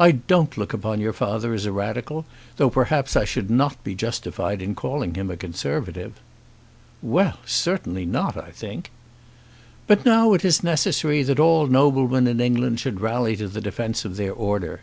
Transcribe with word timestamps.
I 0.00 0.10
don't 0.10 0.58
look 0.58 0.72
upon 0.72 0.98
your 0.98 1.12
father 1.12 1.54
as 1.54 1.64
a 1.64 1.70
Radical, 1.70 2.26
though 2.56 2.68
perhaps 2.68 3.14
I 3.14 3.24
should 3.24 3.48
not 3.48 3.80
be 3.84 3.94
justified 3.94 4.60
in 4.60 4.74
calling 4.74 5.14
him 5.14 5.30
a 5.30 5.36
Conservative." 5.36 6.14
"Well; 7.00 7.38
certainly 7.46 8.04
not, 8.04 8.36
I 8.36 8.50
think." 8.50 8.90
"But 9.86 10.04
now 10.04 10.32
it 10.32 10.44
is 10.44 10.64
necessary 10.64 11.22
that 11.22 11.38
all 11.38 11.68
noblemen 11.68 12.26
in 12.26 12.40
England 12.40 12.80
should 12.80 13.00
rally 13.00 13.36
to 13.36 13.46
the 13.46 13.60
defence 13.60 14.04
of 14.04 14.16
their 14.16 14.32
order." 14.32 14.80